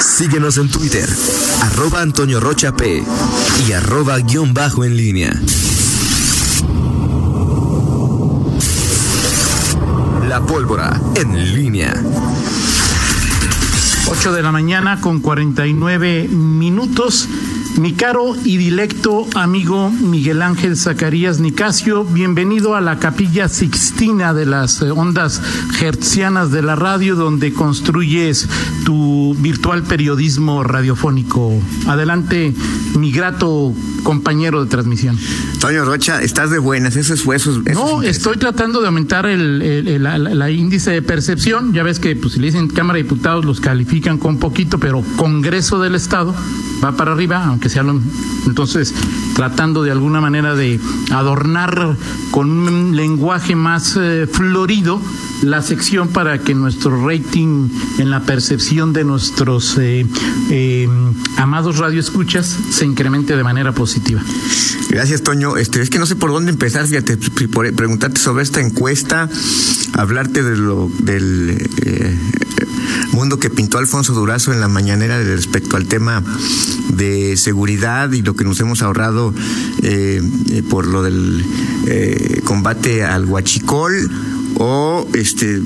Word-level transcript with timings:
Síguenos 0.00 0.56
en 0.56 0.70
Twitter, 0.70 1.08
arroba 1.60 2.00
Antonio 2.00 2.40
Rocha 2.40 2.72
P 2.74 3.04
y 3.66 3.72
arroba 3.72 4.18
guion 4.18 4.54
bajo 4.54 4.84
en 4.84 4.96
línea. 4.96 5.38
La 10.26 10.40
pólvora 10.40 10.98
en 11.16 11.54
línea. 11.54 11.94
8 14.06 14.32
de 14.32 14.42
la 14.42 14.50
mañana 14.52 15.00
con 15.00 15.20
49 15.20 16.28
minutos. 16.28 17.28
Mi 17.80 17.94
caro 17.94 18.36
y 18.44 18.58
dilecto 18.58 19.26
amigo 19.34 19.90
Miguel 19.90 20.42
Ángel 20.42 20.76
Zacarías 20.76 21.40
Nicasio, 21.40 22.04
bienvenido 22.04 22.74
a 22.74 22.82
la 22.82 22.98
capilla 22.98 23.48
sixtina 23.48 24.34
de 24.34 24.44
las 24.44 24.82
eh, 24.82 24.90
ondas 24.90 25.40
hertzianas 25.80 26.50
de 26.50 26.60
la 26.60 26.76
radio, 26.76 27.16
donde 27.16 27.54
construyes 27.54 28.46
tu 28.84 29.34
virtual 29.38 29.82
periodismo 29.82 30.62
radiofónico. 30.62 31.54
Adelante, 31.86 32.52
mi 32.98 33.12
grato 33.12 33.72
compañero 34.02 34.62
de 34.62 34.68
transmisión. 34.68 35.18
Toño 35.58 35.86
Rocha, 35.86 36.20
estás 36.20 36.50
de 36.50 36.58
buenas, 36.58 36.96
eso 36.96 37.14
es 37.14 37.24
eso, 37.26 37.62
No, 37.72 38.02
estoy 38.02 38.36
tratando 38.36 38.82
de 38.82 38.88
aumentar 38.88 39.24
el, 39.24 39.62
el, 39.62 40.02
la, 40.02 40.50
índice 40.50 40.90
de 40.90 41.00
percepción. 41.00 41.72
Ya 41.72 41.82
ves 41.82 41.98
que 41.98 42.14
pues, 42.14 42.34
si 42.34 42.40
le 42.40 42.48
dicen 42.48 42.68
Cámara 42.68 42.98
de 42.98 43.04
Diputados 43.04 43.46
los 43.46 43.58
califican 43.58 44.18
con 44.18 44.36
poquito, 44.38 44.78
pero 44.78 45.02
Congreso 45.16 45.80
del 45.80 45.94
Estado 45.94 46.34
va 46.82 46.96
para 46.96 47.12
arriba, 47.12 47.44
aunque 47.46 47.68
sea 47.68 47.82
lo, 47.82 48.00
entonces 48.46 48.94
tratando 49.34 49.82
de 49.82 49.90
alguna 49.90 50.20
manera 50.20 50.54
de 50.54 50.80
adornar 51.10 51.96
con 52.30 52.50
un 52.50 52.96
lenguaje 52.96 53.56
más 53.56 53.96
eh, 54.00 54.26
florido 54.30 55.00
la 55.42 55.62
sección 55.62 56.08
para 56.08 56.38
que 56.38 56.54
nuestro 56.54 57.06
rating 57.06 57.68
en 57.98 58.10
la 58.10 58.20
percepción 58.20 58.92
de 58.92 59.04
nuestros 59.04 59.78
eh, 59.78 60.06
eh, 60.50 60.88
amados 61.36 61.78
radioescuchas 61.78 62.58
se 62.70 62.84
incremente 62.84 63.36
de 63.36 63.42
manera 63.42 63.72
positiva. 63.72 64.22
Gracias, 64.90 65.22
Toño. 65.22 65.56
Este, 65.56 65.80
es 65.80 65.88
que 65.88 65.98
no 65.98 66.06
sé 66.06 66.16
por 66.16 66.30
dónde 66.30 66.50
empezar, 66.50 66.86
fíjate, 66.86 67.16
por 67.48 67.72
preguntarte 67.74 68.20
sobre 68.20 68.42
esta 68.42 68.60
encuesta, 68.60 69.28
hablarte 69.94 70.42
de 70.42 70.56
lo 70.56 70.90
del 70.98 71.68
eh, 71.82 72.18
mundo 73.12 73.38
que 73.38 73.50
pintó 73.50 73.78
Alfonso 73.78 74.12
Durazo 74.14 74.52
en 74.52 74.60
la 74.60 74.68
mañanera 74.68 75.22
respecto 75.22 75.76
al 75.76 75.86
tema 75.86 76.22
de 76.88 77.36
seguridad 77.36 78.12
y 78.12 78.22
lo 78.22 78.34
que 78.34 78.44
nos 78.44 78.60
hemos 78.60 78.82
ahorrado 78.82 79.34
eh, 79.82 80.22
eh, 80.50 80.62
por 80.68 80.86
lo 80.86 81.02
del 81.02 81.44
combate 82.44 83.04
al 83.04 83.24
huachicol 83.24 84.10
o 84.56 85.08
este 85.14 85.60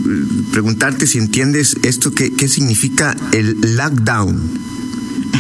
preguntarte 0.53 1.07
si 1.07 1.19
entiendes 1.19 1.77
esto 1.83 2.13
qué, 2.13 2.33
qué 2.33 2.49
significa 2.49 3.17
el 3.33 3.59
lockdown 3.77 4.74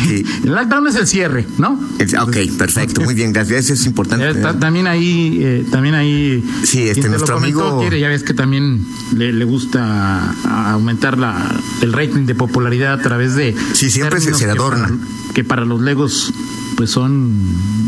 el 0.05 0.51
lockdown 0.51 0.87
es 0.89 0.95
el 0.97 1.07
cierre, 1.07 1.47
¿no? 1.59 1.73
ok, 2.21 2.37
perfecto, 2.59 3.01
muy 3.01 3.15
bien, 3.15 3.33
gracias. 3.33 3.65
Eso 3.65 3.75
es 3.75 3.87
importante. 3.87 4.35
También 4.59 4.87
ahí, 4.87 5.39
eh, 5.43 5.67
también 5.71 5.95
ahí. 5.95 6.45
Sí, 6.65 6.89
este 6.89 7.09
nuestro 7.09 7.37
amigo. 7.37 7.81
Quiere, 7.81 8.01
ya 8.01 8.09
ves 8.09 8.23
que 8.23 8.35
también 8.35 8.87
le, 9.17 9.45
gusta 9.45 10.35
aumentar 10.73 11.19
la, 11.19 11.61
el 11.83 11.93
rating 11.93 12.27
de 12.27 12.35
popularidad 12.35 12.95
a 12.95 13.03
través 13.03 13.35
de. 13.35 13.55
Sí, 13.73 13.91
siempre 13.91 14.21
se, 14.21 14.35
se 14.35 14.51
adorna. 14.51 14.91
que 15.35 15.45
para 15.45 15.65
los 15.65 15.81
legos 15.81 16.33
pues 16.77 16.91
son 16.91 17.33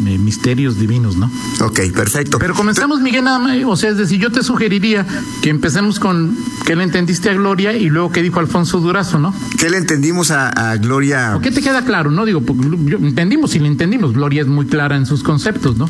eh, 0.06 0.18
misterios 0.18 0.78
divinos, 0.78 1.16
¿no? 1.16 1.30
Ok, 1.60 1.80
perfecto. 1.94 2.38
Pero 2.38 2.54
comenzamos, 2.54 3.00
Miguel, 3.00 3.24
o 3.66 3.76
sea, 3.76 3.90
es 3.90 3.96
decir, 3.96 4.20
yo 4.20 4.30
te 4.30 4.42
sugeriría 4.42 5.06
que 5.42 5.50
empecemos 5.50 5.98
con 5.98 6.36
qué 6.64 6.76
le 6.76 6.84
entendiste 6.84 7.30
a 7.30 7.34
Gloria 7.34 7.72
y 7.72 7.88
luego 7.88 8.12
qué 8.12 8.22
dijo 8.22 8.40
Alfonso 8.40 8.80
Durazo, 8.80 9.18
¿no? 9.18 9.34
¿Qué 9.58 9.70
le 9.70 9.78
entendimos 9.78 10.30
a, 10.30 10.76
Gloria? 10.76 11.36
¿O 11.36 11.40
qué 11.40 11.50
te 11.50 11.62
queda 11.62 11.84
claro, 11.84 12.10
no? 12.10 12.24
Digo, 12.24 12.42
yo, 12.86 12.98
entendimos 12.98 13.54
y 13.54 13.58
le 13.58 13.68
entendimos. 13.68 14.12
Gloria 14.12 14.42
es 14.42 14.48
muy 14.48 14.66
clara 14.66 14.96
en 14.96 15.06
sus 15.06 15.22
conceptos, 15.22 15.76
¿no? 15.76 15.88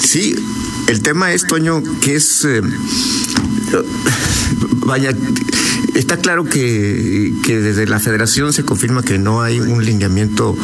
Sí, 0.00 0.34
el 0.88 1.02
tema 1.02 1.32
es, 1.32 1.46
Toño, 1.46 1.82
que 2.00 2.16
es... 2.16 2.44
Eh, 2.44 2.62
vaya, 4.86 5.14
está 5.94 6.18
claro 6.18 6.44
que, 6.44 7.32
que, 7.44 7.60
desde 7.60 7.86
la 7.86 7.98
federación 7.98 8.52
se 8.52 8.64
confirma 8.64 9.02
que 9.02 9.18
no 9.18 9.42
hay 9.42 9.60
un 9.60 9.84
lineamiento 9.84 10.56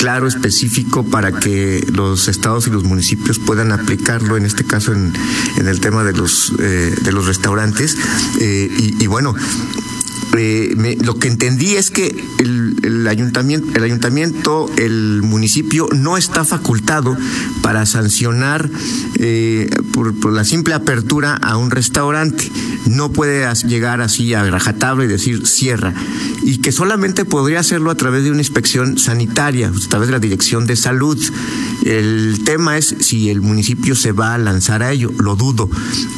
claro, 0.00 0.26
específico 0.26 1.04
para 1.04 1.30
que 1.30 1.86
los 1.92 2.28
estados 2.28 2.66
y 2.66 2.70
los 2.70 2.84
municipios 2.84 3.38
puedan 3.38 3.70
aplicarlo, 3.70 4.38
en 4.38 4.46
este 4.46 4.64
caso 4.64 4.94
en, 4.94 5.12
en 5.58 5.68
el 5.68 5.80
tema 5.80 6.04
de 6.04 6.14
los, 6.14 6.54
eh, 6.58 6.94
de 7.02 7.12
los 7.12 7.26
restaurantes. 7.26 7.98
Eh, 8.40 8.74
y, 8.78 9.04
y, 9.04 9.06
bueno, 9.06 9.34
eh, 10.36 10.96
lo 11.02 11.16
que 11.16 11.28
entendí 11.28 11.74
es 11.74 11.90
que 11.90 12.14
el, 12.38 13.06
ayuntamiento, 13.08 13.76
el 13.76 13.82
ayuntamiento, 13.82 14.70
el 14.76 15.22
municipio 15.22 15.88
no 15.92 16.16
está 16.16 16.44
facultado 16.44 17.16
para 17.62 17.84
sancionar 17.86 18.70
eh, 19.16 19.68
por, 19.92 20.32
la 20.32 20.44
simple 20.44 20.74
apertura 20.74 21.34
a 21.34 21.56
un 21.56 21.70
restaurante. 21.70 22.50
No 22.86 23.10
puede 23.10 23.52
llegar 23.66 24.00
así 24.00 24.32
a 24.34 24.48
rajatabla 24.48 25.04
y 25.04 25.08
decir 25.08 25.46
cierra. 25.46 25.94
Y 26.42 26.58
que 26.58 26.72
solamente 26.72 27.24
podría 27.24 27.60
hacerlo 27.60 27.90
a 27.90 27.96
través 27.96 28.24
de 28.24 28.30
una 28.30 28.40
inspección 28.40 28.98
sanitaria, 28.98 29.68
a 29.68 29.88
través 29.88 30.08
de 30.08 30.12
la 30.12 30.20
dirección 30.20 30.66
de 30.66 30.76
salud. 30.76 31.18
El 31.84 32.42
tema 32.44 32.78
es 32.78 32.94
si 33.00 33.30
el 33.30 33.40
municipio 33.40 33.94
se 33.94 34.12
va 34.12 34.34
a 34.34 34.38
lanzar 34.38 34.82
a 34.82 34.92
ello. 34.92 35.10
Lo 35.18 35.34
dudo. 35.34 35.68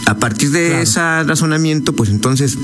A 0.07 0.19
partir 0.19 0.51
de 0.51 0.83
ese 0.83 1.01
razonamiento, 1.25 1.95
pues 1.95 2.11
entonces 2.11 2.59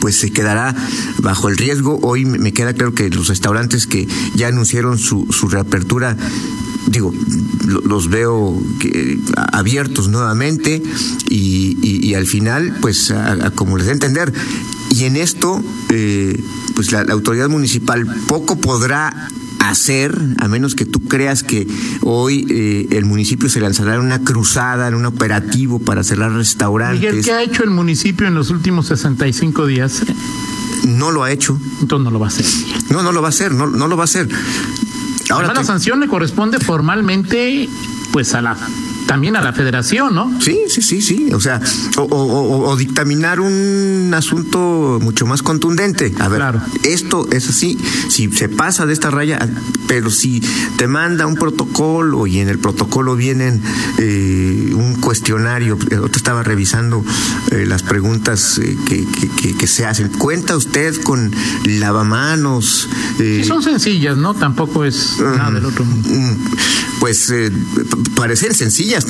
pues 0.00 0.16
se 0.16 0.30
quedará 0.30 0.74
bajo 1.18 1.48
el 1.48 1.56
riesgo. 1.56 1.98
Hoy 2.02 2.24
me 2.24 2.52
queda 2.52 2.74
claro 2.74 2.94
que 2.94 3.10
los 3.10 3.28
restaurantes 3.28 3.86
que 3.86 4.06
ya 4.34 4.48
anunciaron 4.48 4.98
su, 4.98 5.26
reapertura 5.48 6.16
digo, 6.88 7.12
los 7.64 8.08
veo 8.08 8.62
abiertos 9.52 10.08
nuevamente 10.08 10.82
y, 11.28 12.14
al 12.14 12.26
final, 12.26 12.76
pues, 12.80 13.12
como 13.54 13.76
les 13.76 13.86
de 13.86 13.92
entender, 13.92 14.32
y 14.90 15.04
en 15.04 15.16
esto, 15.16 15.62
eh, 15.90 16.40
pues 16.74 16.92
la, 16.92 17.00
autoridad 17.00 17.48
municipal 17.48 18.06
poco 18.28 18.56
podrá 18.56 19.28
hacer, 19.70 20.16
a 20.38 20.48
menos 20.48 20.74
que 20.74 20.84
tú 20.84 21.00
creas 21.00 21.42
que 21.42 21.66
hoy 22.02 22.46
eh, 22.50 22.88
el 22.90 23.04
municipio 23.04 23.48
se 23.48 23.60
lanzará 23.60 23.94
en 23.94 24.00
una 24.00 24.22
cruzada, 24.22 24.88
en 24.88 24.94
un 24.94 25.06
operativo 25.06 25.78
para 25.78 26.02
cerrar 26.02 26.32
restaurantes. 26.32 27.00
Miguel, 27.00 27.24
¿qué 27.24 27.32
ha 27.32 27.42
hecho 27.42 27.64
el 27.64 27.70
municipio 27.70 28.26
en 28.26 28.34
los 28.34 28.50
últimos 28.50 28.86
65 28.86 29.66
días? 29.66 30.02
No 30.84 31.10
lo 31.10 31.24
ha 31.24 31.30
hecho. 31.30 31.58
Entonces 31.80 32.04
no 32.04 32.10
lo 32.10 32.18
va 32.18 32.26
a 32.26 32.28
hacer. 32.28 32.46
No, 32.90 33.02
no 33.02 33.12
lo 33.12 33.22
va 33.22 33.28
a 33.28 33.30
hacer, 33.30 33.52
no, 33.52 33.66
no 33.66 33.88
lo 33.88 33.96
va 33.96 34.04
a 34.04 34.04
hacer. 34.04 34.28
Ahora 35.30 35.52
la 35.52 35.64
sanción 35.64 36.00
le 36.00 36.08
corresponde 36.08 36.58
formalmente 36.58 37.68
pues 38.12 38.34
a 38.34 38.42
la 38.42 38.56
también 39.06 39.36
a 39.36 39.40
la 39.40 39.52
federación, 39.52 40.14
¿no? 40.14 40.40
Sí, 40.40 40.58
sí, 40.68 40.82
sí, 40.82 41.00
sí. 41.00 41.30
O 41.32 41.40
sea, 41.40 41.60
o, 41.96 42.76
dictaminar 42.76 43.40
un 43.40 44.12
asunto 44.14 44.98
mucho 45.00 45.26
más 45.26 45.42
contundente. 45.42 46.12
A 46.18 46.28
ver, 46.28 46.42
esto 46.82 47.28
es 47.30 47.48
así. 47.48 47.78
Si 48.08 48.30
se 48.32 48.48
pasa 48.48 48.86
de 48.86 48.92
esta 48.92 49.10
raya, 49.10 49.38
pero 49.86 50.10
si 50.10 50.42
te 50.76 50.88
manda 50.88 51.26
un 51.26 51.36
protocolo 51.36 52.26
y 52.26 52.40
en 52.40 52.48
el 52.48 52.58
protocolo 52.58 53.16
vienen 53.16 53.62
eh, 53.98 54.72
un 54.74 54.96
cuestionario, 54.96 55.76
te 55.76 56.16
estaba 56.16 56.42
revisando 56.42 57.04
eh, 57.52 57.64
las 57.66 57.82
preguntas 57.82 58.58
eh, 58.58 58.76
que, 58.88 59.06
que, 59.56 59.66
se 59.66 59.86
hacen. 59.86 60.08
¿Cuenta 60.08 60.56
usted 60.56 61.00
con 61.02 61.32
lavamanos? 61.64 62.88
Sí, 63.18 63.44
son 63.44 63.62
sencillas, 63.62 64.16
¿no? 64.16 64.34
Tampoco 64.34 64.84
es 64.84 65.18
nada 65.18 65.50
del 65.52 65.64
otro 65.64 65.84
mundo. 65.84 66.08
Pues 67.00 67.32
parecer 68.14 68.54
sencillas 68.54 69.04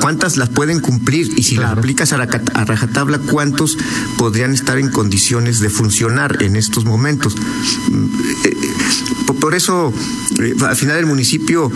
¿Cuántas 0.00 0.36
las 0.36 0.48
pueden 0.48 0.80
cumplir? 0.80 1.32
Y 1.36 1.42
si 1.42 1.56
las 1.56 1.72
aplicas 1.72 2.12
a, 2.12 2.16
rajatabla, 2.16 3.18
¿cuántos 3.18 3.76
podrían 4.16 4.54
estar 4.54 4.78
en 4.78 4.90
condiciones 4.90 5.60
de 5.60 5.70
funcionar 5.70 6.42
en 6.42 6.56
estos 6.56 6.84
momentos? 6.84 7.34
Mm, 7.90 8.06
eh, 8.44 8.56
por 9.40 9.54
eso, 9.54 9.92
eh, 10.40 10.54
al 10.60 10.76
final 10.76 10.98
el 10.98 11.06
municipio, 11.06 11.70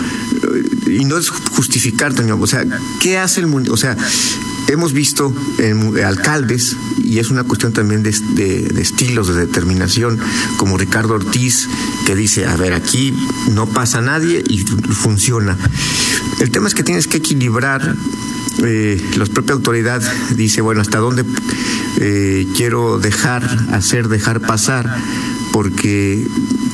eh, 0.86 1.00
y 1.00 1.04
no 1.04 1.18
es 1.18 1.30
justificar, 1.30 2.14
Toño, 2.14 2.38
o 2.40 2.46
sea, 2.46 2.64
¿qué 3.00 3.18
hace 3.18 3.40
el 3.40 3.48
municipio? 3.48 3.74
O 3.74 3.76
sea, 3.76 3.96
hemos 4.68 4.92
visto 4.92 5.32
en, 5.58 5.96
alcaldes, 6.04 6.76
y 7.02 7.18
es 7.18 7.30
una 7.30 7.44
cuestión 7.44 7.72
también 7.72 8.02
de, 8.02 8.10
estilos, 8.10 9.28
de 9.28 9.34
determinación, 9.34 10.18
como 10.56 10.76
Ricardo 10.76 11.14
Ortiz, 11.14 11.68
que 12.06 12.14
dice, 12.14 12.46
a 12.46 12.56
ver, 12.56 12.72
aquí 12.72 13.14
no 13.52 13.66
pasa 13.66 14.00
nadie 14.00 14.42
y 14.48 14.58
funciona. 14.58 15.56
El 16.40 16.50
tema 16.50 16.68
es 16.68 16.74
que 16.74 16.82
tienes 16.82 17.06
que 17.06 17.18
equilibrar, 17.18 17.96
eh, 18.64 19.00
la 19.16 19.26
propia 19.26 19.54
autoridad 19.54 20.02
dice, 20.34 20.60
bueno, 20.60 20.80
hasta 20.80 20.98
dónde 20.98 21.24
eh, 21.98 22.46
quiero 22.56 22.98
dejar, 22.98 23.44
hacer, 23.72 24.08
dejar 24.08 24.40
pasar, 24.40 24.96
porque, 25.52 26.26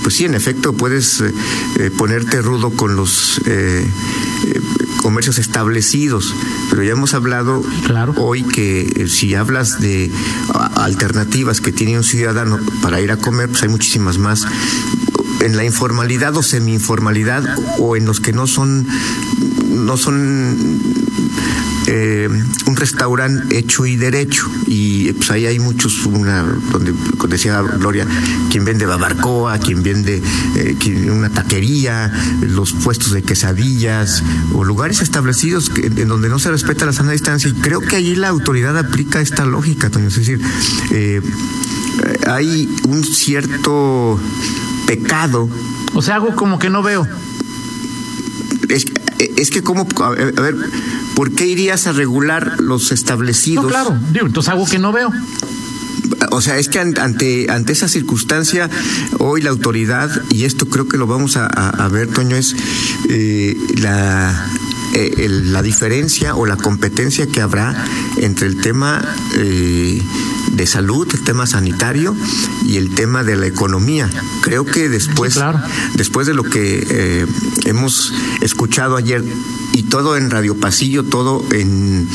pues 0.03 0.15
sí, 0.15 0.25
en 0.25 0.35
efecto, 0.35 0.73
puedes 0.73 1.21
eh, 1.21 1.91
ponerte 1.97 2.41
rudo 2.43 2.71
con 2.71 2.97
los 2.97 3.41
comercios 5.03 5.39
establecidos, 5.39 6.35
pero 6.71 6.83
ya 6.83 6.93
hemos 6.93 7.13
hablado 7.15 7.63
hoy 8.17 8.45
que 8.45 9.07
si 9.09 9.35
hablas 9.35 9.81
de 9.81 10.11
alternativas 10.77 11.61
que 11.61 11.73
tiene 11.73 11.97
un 11.97 12.05
ciudadano 12.05 12.59
para 12.81 13.01
ir 13.01 13.11
a 13.11 13.17
comer, 13.17 13.49
pues 13.49 13.63
hay 13.63 13.69
muchísimas 13.69 14.19
más. 14.19 14.47
En 15.41 15.57
la 15.57 15.65
informalidad 15.65 16.37
o 16.37 16.43
semi-informalidad 16.43 17.45
o 17.79 17.97
en 17.97 18.07
los 18.07 18.21
que 18.21 18.33
no 18.33 18.47
son 18.47 18.87
no 19.69 19.97
son 19.97 20.81
eh, 21.95 22.27
un 22.67 22.77
restaurante 22.77 23.59
hecho 23.59 23.85
y 23.85 23.97
derecho. 23.97 24.51
Y 24.67 25.13
pues 25.13 25.31
ahí 25.31 25.45
hay 25.45 25.59
muchos 25.59 26.07
una 26.07 26.43
donde 26.43 26.95
decía 27.29 27.61
Gloria 27.61 28.07
quien 28.51 28.65
vende 28.65 28.87
babarcoa 28.87 29.59
quien 29.59 29.83
vende 29.83 30.23
eh, 30.57 31.11
una 31.11 31.29
taquería 31.29 32.13
los 32.41 32.73
puestos 32.73 33.13
de 33.13 33.23
quesadillas 33.23 34.23
o 34.55 34.65
lugares 34.65 35.03
establecidos 35.03 35.71
en 35.77 36.09
donde 36.09 36.31
no 36.31 36.39
se 36.39 36.51
respeta 36.51 36.87
la 36.87 36.95
sana 36.95 37.13
distancia. 37.13 37.51
Y 37.51 37.55
creo 37.55 37.81
que 37.81 37.97
allí 37.97 38.17
la 38.17 38.29
autoridad 38.29 38.77
aplica 38.79 39.21
esta 39.21 39.45
lógica 39.45 39.91
Toño. 39.91 40.09
Es 40.09 40.17
decir 40.17 40.41
eh, 40.93 41.21
hay 42.27 42.75
un 42.89 43.05
cierto 43.05 44.19
pecado. 44.87 45.47
O 45.93 46.01
sea 46.01 46.15
algo 46.15 46.35
como 46.35 46.59
que 46.59 46.71
no 46.71 46.83
veo. 46.83 47.07
Es, 48.71 48.87
es 49.43 49.51
que 49.51 49.63
como 49.63 49.87
a 50.03 50.11
ver 50.11 50.57
¿por 51.15 51.33
qué 51.33 51.47
irías 51.47 51.87
a 51.87 51.93
regular 51.93 52.61
los 52.61 52.93
establecidos? 52.93 53.65
No, 53.65 53.71
claro, 53.71 53.99
digo, 54.13 54.27
entonces 54.27 54.53
algo 54.53 54.67
que 54.67 54.79
no 54.79 54.93
veo. 54.93 55.13
O 56.31 56.41
sea, 56.41 56.59
es 56.59 56.69
que 56.69 56.79
ante, 56.79 57.51
ante 57.51 57.73
esa 57.73 57.89
circunstancia, 57.89 58.71
hoy 59.19 59.43
la 59.43 59.51
autoridad, 59.51 60.11
y 60.31 60.45
esto 60.45 60.67
creo 60.67 60.89
que 60.89 60.97
lo 60.97 61.07
vamos 61.07 61.37
a, 61.37 61.89
ver, 61.89 62.09
Toño, 62.09 62.37
es 62.37 62.55
eh, 63.09 63.57
la, 63.79 64.49
eh, 64.95 65.29
la 65.29 65.63
diferencia 65.63 66.35
o 66.35 66.47
la 66.47 66.57
competencia 66.57 67.27
que 67.27 67.41
habrá 67.41 67.75
entre 68.19 68.47
el 68.47 68.61
tema 68.61 69.03
eh, 69.37 70.01
de 70.53 70.67
salud, 70.67 71.09
el 71.13 71.23
tema 71.23 71.47
sanitario 71.47 72.15
y 72.65 72.77
el 72.77 72.95
tema 72.95 73.25
de 73.25 73.37
la 73.37 73.47
economía. 73.47 74.09
Creo 74.43 74.65
que 74.65 74.89
después, 74.89 75.41
después 75.95 76.27
de 76.27 76.35
lo 76.35 76.45
que 76.45 77.27
hemos 77.65 78.13
escuchado 78.41 78.97
ayer 78.97 79.25
y 79.73 79.85
todo 79.85 80.17
en 80.17 80.31
Radio 80.31 80.57
Pasillo, 80.57 81.05
todo 81.05 81.45
en, 81.53 82.09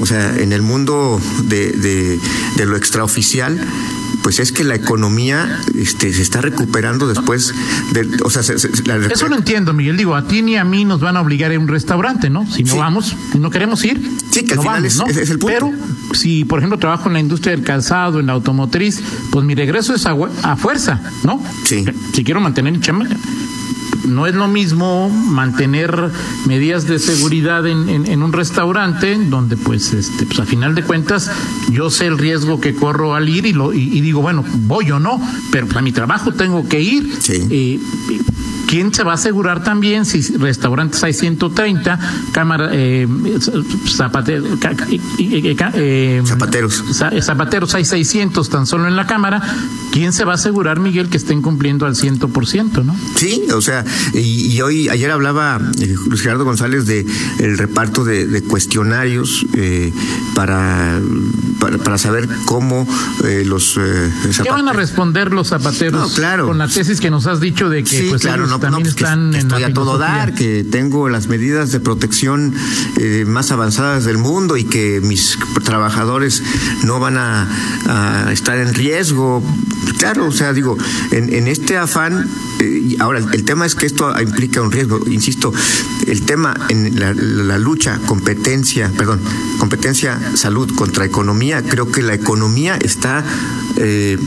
o 0.00 0.06
sea, 0.06 0.36
en 0.38 0.52
el 0.52 0.62
mundo 0.62 1.20
de, 1.44 1.72
de, 1.72 2.20
de 2.56 2.66
lo 2.66 2.76
extraoficial, 2.76 3.60
pues 4.22 4.38
es 4.38 4.52
que 4.52 4.64
la 4.64 4.74
economía 4.74 5.60
este, 5.74 6.12
se 6.12 6.22
está 6.22 6.40
recuperando 6.40 7.08
después 7.08 7.52
de, 7.92 8.08
o 8.24 8.30
sea, 8.30 8.42
eso 8.42 9.28
lo 9.28 9.36
entiendo, 9.36 9.72
Miguel. 9.72 9.96
Digo, 9.96 10.14
a 10.14 10.26
ti 10.26 10.42
ni 10.42 10.56
a 10.56 10.64
mí 10.64 10.84
nos 10.84 11.00
van 11.00 11.16
a 11.16 11.20
obligar 11.20 11.52
a 11.52 11.58
un 11.58 11.68
restaurante, 11.68 12.30
¿no? 12.30 12.50
Si 12.50 12.62
no 12.64 12.76
vamos, 12.76 13.16
no 13.38 13.50
queremos 13.50 13.84
ir. 13.84 14.00
Sí, 14.30 14.44
que 14.44 14.54
al 14.54 14.60
final 14.60 14.84
es, 14.84 14.98
el 14.98 15.38
punto. 15.38 15.46
Pero 15.46 15.72
si, 16.14 16.44
por 16.44 16.58
ejemplo, 16.58 16.78
trabajo 16.78 17.08
en 17.08 17.14
la 17.14 17.20
industria 17.20 17.54
del 17.54 17.64
calzado, 17.64 18.20
en 18.20 18.26
la 18.26 18.32
automotriz, 18.32 19.02
pues 19.30 19.44
mi 19.44 19.54
regreso 19.54 19.94
es 19.94 20.06
a, 20.06 20.16
a 20.42 20.56
fuerza, 20.56 21.00
¿no? 21.24 21.42
Sí. 21.64 21.84
Si 22.12 22.24
quiero 22.24 22.40
mantener 22.40 22.72
mi 22.72 22.80
chamba 22.80 23.06
no 24.04 24.26
es 24.26 24.34
lo 24.34 24.48
mismo 24.48 25.08
mantener 25.08 26.10
medidas 26.46 26.86
de 26.86 26.98
seguridad 26.98 27.66
en, 27.66 27.88
en, 27.88 28.22
un 28.22 28.32
restaurante 28.32 29.16
donde 29.16 29.56
pues 29.56 29.92
este 29.92 30.26
pues 30.26 30.40
a 30.40 30.44
final 30.44 30.74
de 30.74 30.82
cuentas 30.82 31.30
yo 31.70 31.90
sé 31.90 32.06
el 32.06 32.18
riesgo 32.18 32.60
que 32.60 32.74
corro 32.74 33.14
al 33.14 33.28
ir 33.28 33.46
y 33.46 33.52
lo 33.52 33.72
y, 33.72 34.00
digo 34.00 34.22
bueno 34.22 34.44
voy 34.66 34.90
o 34.90 34.98
no 34.98 35.20
pero 35.50 35.66
para 35.66 35.82
mi 35.82 35.92
trabajo 35.92 36.32
tengo 36.32 36.68
que 36.68 36.80
ir 36.80 37.16
sí. 37.20 37.80
¿Quién 38.72 38.94
se 38.94 39.02
va 39.02 39.10
a 39.12 39.16
asegurar 39.16 39.62
también 39.62 40.06
si 40.06 40.22
restaurantes 40.38 41.04
hay 41.04 41.12
130, 41.12 41.98
cámara, 42.32 42.70
eh, 42.72 43.06
zapateros, 43.86 44.58
eh, 45.74 46.22
zapateros. 46.24 46.82
zapateros 47.20 47.74
hay 47.74 47.84
600 47.84 48.48
tan 48.48 48.66
solo 48.66 48.88
en 48.88 48.96
la 48.96 49.06
cámara? 49.06 49.42
¿Quién 49.92 50.14
se 50.14 50.24
va 50.24 50.32
a 50.32 50.34
asegurar, 50.36 50.80
Miguel, 50.80 51.10
que 51.10 51.18
estén 51.18 51.42
cumpliendo 51.42 51.84
al 51.84 51.96
100%, 51.96 52.82
no? 52.82 52.96
Sí, 53.14 53.42
o 53.54 53.60
sea, 53.60 53.84
y, 54.14 54.58
hoy, 54.62 54.88
ayer 54.88 55.10
hablaba 55.10 55.60
eh, 55.78 55.94
Luis 56.08 56.22
Gerardo 56.22 56.46
González 56.46 56.86
de 56.86 57.04
el 57.40 57.58
reparto 57.58 58.04
de, 58.04 58.42
cuestionarios 58.44 59.44
eh, 59.54 59.92
para, 60.34 60.98
para, 61.82 61.98
saber 61.98 62.28
cómo 62.46 62.86
eh, 63.24 63.44
los 63.46 63.78
¿Qué 64.42 64.50
van 64.50 64.68
a 64.68 64.72
responder 64.72 65.32
los 65.32 65.48
zapateros 65.48 66.14
claro. 66.14 66.46
con 66.46 66.58
la 66.58 66.68
tesis 66.68 67.00
que 67.00 67.10
nos 67.10 67.26
has 67.26 67.40
dicho 67.40 67.68
de 67.68 67.84
que 67.84 67.90
sí, 67.90 68.06
pues, 68.08 68.22
claro, 68.22 68.46
no, 68.46 68.58
también 68.58 68.82
pues 68.82 68.96
están 68.96 69.34
estoy 69.34 69.64
a 69.64 69.72
todo 69.72 69.98
dar, 69.98 70.34
que 70.34 70.64
tengo 70.64 71.08
las 71.08 71.28
medidas 71.28 71.72
de 71.72 71.80
protección 71.80 72.54
más 73.26 73.52
avanzadas 73.52 74.04
del 74.04 74.18
mundo 74.18 74.56
y 74.56 74.64
que 74.64 75.00
mis 75.02 75.38
trabajadores 75.64 76.42
no 76.84 77.00
van 77.00 77.16
a, 77.18 77.48
a 77.86 78.32
estar 78.32 78.58
en 78.58 78.74
riesgo. 78.74 79.42
Claro, 79.98 80.26
o 80.26 80.32
sea, 80.32 80.52
digo, 80.52 80.76
en, 81.10 81.46
este 81.46 81.76
afán, 81.76 82.28
eh, 82.62 82.96
ahora 83.00 83.18
el, 83.32 83.44
tema 83.44 83.66
es 83.66 83.74
que 83.74 83.86
esto 83.86 84.12
implica 84.20 84.62
un 84.62 84.70
riesgo, 84.70 85.00
insisto, 85.08 85.52
el 86.06 86.22
tema 86.22 86.54
en 86.68 86.98
la, 86.98 87.58
lucha, 87.58 87.98
competencia, 88.06 88.90
perdón, 88.96 89.20
competencia, 89.58 90.18
salud 90.34 90.72
contra 90.74 91.04
economía, 91.04 91.62
creo 91.62 91.90
que 91.90 92.02
la 92.02 92.14
economía 92.14 92.76
está... 92.76 93.24
Eh, 93.76 94.18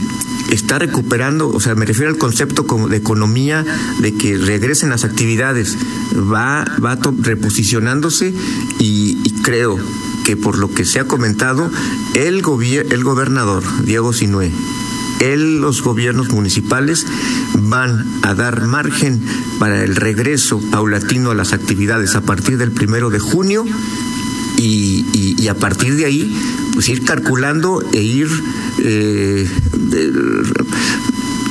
está 0.50 0.78
recuperando, 0.78 1.48
o 1.48 1.58
sea, 1.58 1.74
me 1.74 1.84
refiero 1.86 2.08
al 2.08 2.18
concepto 2.18 2.64
de 2.88 2.96
economía, 2.96 3.64
de 3.98 4.14
que 4.14 4.38
regresen 4.38 4.90
las 4.90 5.04
actividades, 5.04 5.76
va, 6.14 6.64
va 6.82 6.96
reposicionándose 7.20 8.32
y, 8.78 9.16
creo 9.42 9.76
que 10.24 10.36
por 10.36 10.56
lo 10.56 10.72
que 10.72 10.84
se 10.84 11.00
ha 11.00 11.04
comentado, 11.04 11.68
el, 12.14 12.44
el 12.90 13.04
gobernador, 13.04 13.64
Diego 13.84 14.12
Sinué, 14.12 14.52
el, 15.20 15.60
los 15.60 15.82
gobiernos 15.82 16.30
municipales 16.30 17.06
van 17.54 18.04
a 18.22 18.34
dar 18.34 18.66
margen 18.66 19.22
para 19.58 19.82
el 19.82 19.96
regreso 19.96 20.60
paulatino 20.70 21.30
a 21.30 21.34
las 21.34 21.52
actividades 21.52 22.14
a 22.14 22.20
partir 22.20 22.58
del 22.58 22.72
primero 22.72 23.10
de 23.10 23.18
junio 23.18 23.64
y, 24.58 25.46
a 25.48 25.54
partir 25.54 25.94
de 25.96 26.06
ahí 26.06 26.36
pues 26.74 26.88
ir 26.88 27.04
calculando 27.04 27.82
e 27.92 28.02
ir 28.02 28.28
eh, 28.78 29.48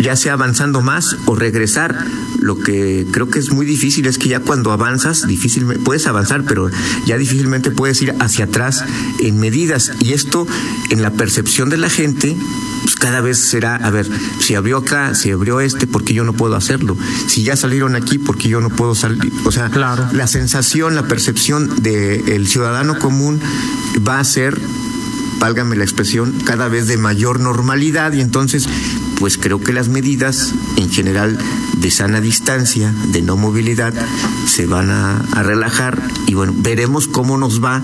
ya 0.02 0.16
sea 0.16 0.34
avanzando 0.34 0.82
más 0.82 1.18
o 1.26 1.36
regresar 1.36 2.06
lo 2.40 2.60
que 2.60 3.08
creo 3.12 3.28
que 3.28 3.40
es 3.40 3.52
muy 3.52 3.66
difícil 3.66 4.06
es 4.06 4.20
que 4.20 4.30
ya 4.30 4.40
cuando 4.40 4.72
avanzas, 4.72 5.28
difícilmente 5.28 5.84
puedes 5.84 6.06
avanzar, 6.06 6.44
pero 6.44 6.70
ya 7.06 7.18
difícilmente 7.18 7.72
puedes 7.72 8.00
ir 8.04 8.14
hacia 8.20 8.46
atrás 8.46 8.86
en 9.20 9.40
medidas. 9.40 9.94
Y 10.00 10.14
esto, 10.14 10.46
en 10.92 11.02
la 11.02 11.12
percepción 11.12 11.70
de 11.70 11.78
la 11.78 11.90
gente, 11.90 12.38
pues 12.84 12.96
cada 12.96 13.22
vez 13.22 13.40
será, 13.40 13.78
a 13.78 13.90
ver, 13.90 14.08
si 14.40 14.54
abrió 14.54 14.78
acá, 14.78 15.16
si 15.16 15.32
abrió 15.32 15.60
este, 15.60 15.88
¿por 15.88 16.04
qué 16.04 16.14
yo 16.14 16.24
no 16.24 16.34
puedo 16.34 16.56
hacerlo? 16.56 16.96
Si 17.28 17.44
ya 17.44 17.56
salieron 17.56 17.96
aquí, 17.96 18.20
¿por 18.20 18.38
qué 18.38 18.50
yo 18.50 18.62
no 18.62 18.70
puedo 18.70 18.94
salir? 18.94 19.32
O 19.46 19.52
sea, 19.52 19.70
claro. 19.70 20.08
la 20.14 20.28
sensación, 20.28 20.94
la 20.94 21.08
percepción 21.08 21.82
del 21.82 22.48
ciudadano 22.48 23.00
común 23.00 23.42
va 24.08 24.20
a 24.20 24.24
ser 24.24 24.60
válgame 25.40 25.76
la 25.76 25.84
expresión, 25.84 26.34
cada 26.46 26.70
vez 26.70 26.88
de 26.88 26.98
mayor 26.98 27.40
normalidad 27.40 28.14
y 28.14 28.22
entonces 28.22 28.68
pues 29.20 29.38
creo 29.38 29.60
que 29.60 29.74
las 29.74 29.90
medidas 29.90 30.54
en 30.78 30.90
general 30.90 31.38
de 31.78 31.92
sana 31.92 32.22
distancia, 32.22 32.94
de 33.12 33.22
no 33.22 33.38
movilidad, 33.38 33.94
se 34.48 34.66
van 34.66 34.90
a, 34.90 35.22
relajar 35.44 36.02
y 36.28 36.34
bueno, 36.34 36.54
veremos 36.58 37.08
cómo 37.08 37.38
nos 37.38 37.64
va 37.64 37.82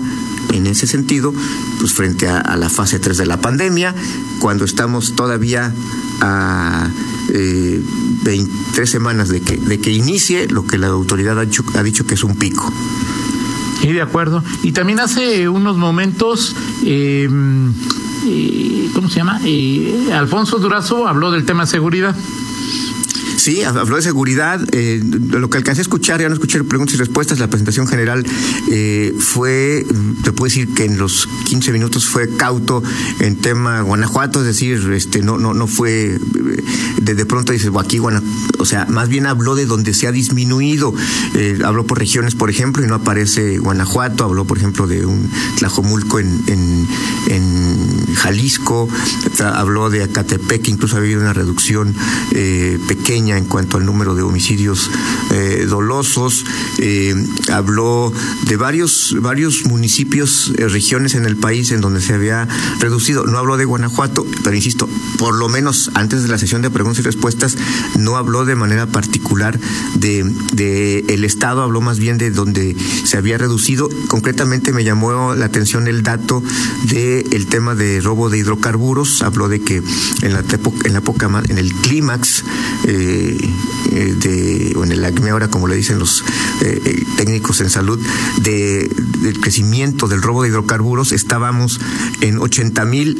en 0.52 0.66
ese 0.66 0.86
sentido, 0.86 1.32
pues 1.80 1.92
frente 1.92 2.28
a, 2.28 2.56
la 2.56 2.68
fase 2.68 2.98
3 2.98 3.16
de 3.16 3.26
la 3.26 3.40
pandemia, 3.40 3.94
cuando 4.38 4.64
estamos 4.64 5.14
todavía 5.14 5.72
a 6.20 6.88
eh, 7.32 7.80
23 8.24 8.90
semanas 8.90 9.28
de 9.28 9.40
que, 9.40 9.56
de 9.56 9.80
que 9.80 9.90
inicie 9.90 10.48
lo 10.48 10.66
que 10.66 10.78
la 10.78 10.88
autoridad 10.88 11.38
ha 11.38 11.44
dicho, 11.44 11.64
ha 11.74 11.82
dicho 11.82 12.06
que 12.06 12.14
es 12.14 12.24
un 12.24 12.36
pico. 12.36 12.72
Sí, 13.80 13.88
de 13.92 14.02
acuerdo. 14.02 14.44
Y 14.62 14.72
también 14.72 15.00
hace 15.00 15.48
unos 15.48 15.76
momentos 15.76 16.54
eh, 16.84 17.28
¿cómo 18.94 19.08
se 19.08 19.16
llama? 19.16 19.40
Eh, 19.44 20.10
Alfonso 20.12 20.58
Durazo 20.58 21.06
habló 21.08 21.30
del 21.30 21.44
tema 21.44 21.66
seguridad. 21.66 22.16
Sí, 23.36 23.62
habló 23.62 23.96
de 23.96 24.02
seguridad. 24.02 24.60
Eh, 24.72 25.02
lo 25.02 25.50
que 25.50 25.58
alcancé 25.58 25.80
a 25.80 25.82
escuchar, 25.82 26.20
ya 26.20 26.28
no 26.28 26.34
escuché 26.34 26.62
preguntas 26.64 26.94
y 26.94 26.98
respuestas, 26.98 27.38
la 27.38 27.48
presentación 27.48 27.86
general 27.86 28.24
eh, 28.70 29.14
fue, 29.18 29.86
te 30.22 30.32
puedo 30.32 30.48
decir 30.48 30.72
que 30.74 30.84
en 30.84 30.98
los 30.98 31.28
15 31.48 31.72
minutos 31.72 32.06
fue 32.06 32.28
cauto 32.36 32.82
en 33.20 33.36
tema 33.36 33.80
Guanajuato, 33.80 34.40
es 34.40 34.46
decir, 34.46 34.92
este 34.92 35.22
no 35.22 35.38
no 35.38 35.54
no 35.54 35.66
fue 35.66 36.18
de, 37.00 37.14
de 37.14 37.26
pronto 37.26 37.52
dice 37.52 37.70
aquí 37.78 37.98
Guanajuato, 37.98 38.32
o 38.58 38.64
sea, 38.64 38.86
más 38.86 39.08
bien 39.08 39.26
habló 39.26 39.54
de 39.54 39.66
donde 39.66 39.94
se 39.94 40.06
ha 40.06 40.12
disminuido. 40.12 40.94
Eh, 41.34 41.58
habló 41.64 41.86
por 41.86 41.98
regiones, 41.98 42.34
por 42.34 42.50
ejemplo, 42.50 42.84
y 42.84 42.86
no 42.86 42.96
aparece 42.96 43.58
Guanajuato, 43.58 44.24
habló, 44.24 44.44
por 44.44 44.58
ejemplo, 44.58 44.86
de 44.86 45.04
un 45.04 45.28
Tlajomulco 45.58 46.20
en, 46.20 46.40
en, 46.46 46.86
en 47.28 48.14
Jalisco, 48.14 48.88
habló 49.40 49.90
de 49.90 50.04
Acatepec, 50.04 50.68
incluso 50.68 50.96
ha 50.96 51.00
habido 51.00 51.20
una 51.20 51.32
reducción 51.32 51.94
pequeña 52.86 53.21
en 53.30 53.44
cuanto 53.44 53.76
al 53.76 53.86
número 53.86 54.14
de 54.14 54.22
homicidios 54.22 54.90
eh, 55.30 55.66
dolosos. 55.68 56.44
Eh, 56.78 57.14
habló 57.52 58.12
de 58.46 58.56
varios, 58.56 59.16
varios 59.20 59.64
municipios, 59.66 60.52
eh, 60.58 60.68
regiones 60.68 61.14
en 61.14 61.24
el 61.24 61.36
país 61.36 61.70
en 61.70 61.80
donde 61.80 62.00
se 62.00 62.14
había 62.14 62.48
reducido. 62.80 63.24
No 63.24 63.38
habló 63.38 63.56
de 63.56 63.64
Guanajuato, 63.64 64.26
pero 64.42 64.56
insisto, 64.56 64.88
por 65.18 65.36
lo 65.36 65.48
menos 65.48 65.90
antes 65.94 66.22
de 66.22 66.28
la 66.28 66.38
sesión 66.38 66.62
de 66.62 66.70
preguntas 66.70 67.00
y 67.00 67.02
respuestas, 67.02 67.56
no 67.96 68.16
habló 68.16 68.44
de 68.44 68.56
manera 68.56 68.86
particular 68.86 69.58
de, 69.94 70.24
de 70.52 71.04
el 71.08 71.24
Estado, 71.24 71.62
habló 71.62 71.80
más 71.80 71.98
bien 71.98 72.18
de 72.18 72.30
donde 72.30 72.76
se 73.04 73.16
había 73.16 73.38
reducido. 73.38 73.88
Concretamente 74.08 74.72
me 74.72 74.84
llamó 74.84 75.34
la 75.34 75.46
atención 75.46 75.86
el 75.86 76.02
dato 76.02 76.42
del 76.84 77.26
el 77.32 77.46
tema 77.46 77.74
de 77.74 78.00
robo 78.00 78.30
de 78.30 78.38
hidrocarburos. 78.38 79.22
Habló 79.22 79.48
de 79.48 79.60
que 79.60 79.82
en 80.22 80.32
la, 80.32 80.42
en 80.84 80.92
la 80.92 80.98
época, 80.98 81.30
en 81.48 81.58
el 81.58 81.72
clímax 81.72 82.44
eh, 82.84 83.11
eh, 83.12 84.14
de, 84.18 84.72
o 84.76 84.84
en 84.84 84.92
el 84.92 85.04
acme 85.04 85.30
ahora, 85.30 85.48
como 85.48 85.68
le 85.68 85.76
dicen 85.76 85.98
los 85.98 86.24
eh, 86.62 87.04
técnicos 87.16 87.60
en 87.60 87.70
salud, 87.70 88.00
de, 88.42 88.90
del 89.20 89.40
crecimiento 89.40 90.08
del 90.08 90.22
robo 90.22 90.42
de 90.42 90.48
hidrocarburos, 90.48 91.12
estábamos 91.12 91.80
en 92.20 92.38
80 92.38 92.84
mil 92.84 93.18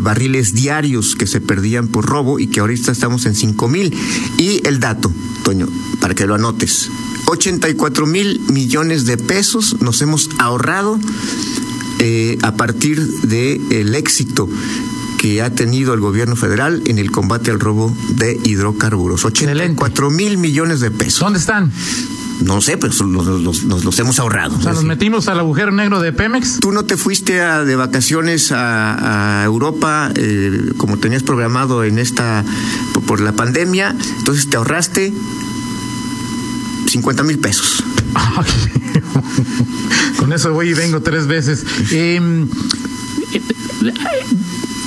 barriles 0.00 0.54
diarios 0.54 1.14
que 1.16 1.26
se 1.26 1.40
perdían 1.40 1.88
por 1.88 2.06
robo 2.06 2.38
y 2.38 2.46
que 2.48 2.60
ahorita 2.60 2.92
estamos 2.92 3.26
en 3.26 3.34
5 3.34 3.68
mil. 3.68 3.96
Y 4.36 4.66
el 4.66 4.80
dato, 4.80 5.12
Toño, 5.44 5.68
para 6.00 6.14
que 6.14 6.26
lo 6.26 6.34
anotes, 6.34 6.90
84 7.26 8.06
mil 8.06 8.40
millones 8.48 9.06
de 9.06 9.16
pesos 9.16 9.76
nos 9.80 10.02
hemos 10.02 10.28
ahorrado 10.38 10.98
eh, 11.98 12.36
a 12.42 12.56
partir 12.56 13.06
del 13.22 13.60
el 13.70 13.94
éxito 13.94 14.48
que 15.22 15.40
ha 15.40 15.50
tenido 15.50 15.94
el 15.94 16.00
gobierno 16.00 16.34
federal 16.34 16.82
en 16.86 16.98
el 16.98 17.12
combate 17.12 17.52
al 17.52 17.60
robo 17.60 17.96
de 18.16 18.40
hidrocarburos. 18.42 19.24
84 19.24 20.10
mil 20.10 20.36
millones 20.36 20.80
de 20.80 20.90
pesos. 20.90 21.20
¿Dónde 21.20 21.38
están? 21.38 21.70
No 22.40 22.60
sé, 22.60 22.76
pero 22.76 22.92
nos, 23.06 23.62
los 23.62 23.98
hemos 24.00 24.18
ahorrado. 24.18 24.56
O 24.56 24.60
sea, 24.60 24.72
nos 24.72 24.82
metimos 24.82 25.28
al 25.28 25.38
agujero 25.38 25.70
negro 25.70 26.00
de 26.00 26.12
Pemex. 26.12 26.58
Tú 26.58 26.72
no 26.72 26.84
te 26.84 26.96
fuiste 26.96 27.34
de 27.34 27.76
vacaciones 27.76 28.50
a, 28.50 29.42
Europa 29.44 30.10
eh, 30.16 30.72
como 30.76 30.98
tenías 30.98 31.22
programado 31.22 31.84
en 31.84 32.00
esta 32.00 32.44
por 33.06 33.20
la 33.20 33.32
pandemia, 33.32 33.94
entonces 34.18 34.50
te 34.50 34.56
ahorraste 34.56 35.14
50 36.88 37.22
mil 37.22 37.38
pesos. 37.38 37.84
Con 40.18 40.32
eso 40.32 40.52
voy 40.52 40.70
y 40.70 40.74
vengo 40.74 41.00
tres 41.00 41.28
veces. 41.28 41.64
Em, 41.92 42.48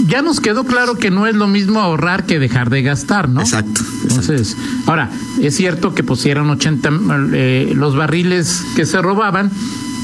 ya 0.07 0.21
nos 0.21 0.39
quedó 0.39 0.65
claro 0.65 0.95
que 0.95 1.11
no 1.11 1.27
es 1.27 1.35
lo 1.35 1.47
mismo 1.47 1.79
ahorrar 1.79 2.25
que 2.25 2.39
dejar 2.39 2.69
de 2.69 2.81
gastar, 2.81 3.29
¿no? 3.29 3.41
Exacto. 3.41 3.81
Entonces, 4.03 4.55
ahora, 4.85 5.11
es 5.41 5.55
cierto 5.55 5.93
que 5.93 6.03
pusieron 6.03 6.49
80 6.49 6.89
eh, 7.33 7.73
los 7.75 7.95
barriles 7.95 8.63
que 8.75 8.85
se 8.85 9.01
robaban, 9.01 9.51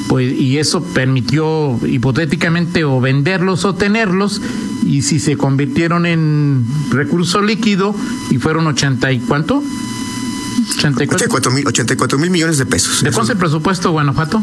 pues, 0.08 0.34
y 0.34 0.58
eso 0.58 0.84
permitió 0.84 1.80
hipotéticamente 1.86 2.84
o 2.84 3.00
venderlos 3.00 3.66
o 3.66 3.76
tenerlos, 3.76 4.42
y 4.86 5.04
si 5.04 5.20
se 5.20 5.38
convirtieron 5.38 6.06
en 6.06 6.66
recurso 6.90 7.42
líquido 7.42 7.96
y 8.30 8.38
fueron 8.38 8.68
80 8.68 9.12
y 9.12 9.20
cuánto? 9.20 9.64
84 11.66 12.18
mil 12.18 12.30
millones 12.30 12.58
de 12.58 12.66
pesos. 12.66 13.04
¿De 13.04 13.12
cuánto 13.12 13.24
es 13.24 13.30
el 13.32 13.38
presupuesto 13.38 13.92
Guanajuato? 13.92 14.42